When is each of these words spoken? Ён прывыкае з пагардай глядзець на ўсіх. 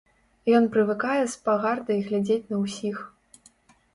Ён 0.59 0.63
прывыкае 0.75 1.17
з 1.33 1.35
пагардай 1.49 1.99
глядзець 2.09 2.49
на 2.53 2.57
ўсіх. 2.63 2.97